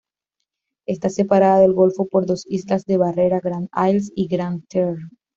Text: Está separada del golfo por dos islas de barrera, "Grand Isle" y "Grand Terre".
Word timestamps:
Está 0.87 1.09
separada 1.09 1.59
del 1.59 1.73
golfo 1.75 2.07
por 2.07 2.25
dos 2.25 2.47
islas 2.49 2.85
de 2.85 2.97
barrera, 2.97 3.39
"Grand 3.39 3.67
Isle" 3.75 4.11
y 4.15 4.27
"Grand 4.27 4.65
Terre". 4.67 4.99